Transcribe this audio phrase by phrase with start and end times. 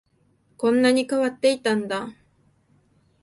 [0.57, 2.15] こんなに変わっていたんだ